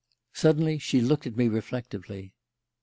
Suddenly 0.33 0.79
she 0.79 0.99
looked 0.99 1.27
at 1.27 1.37
me 1.37 1.47
reflectively. 1.47 2.33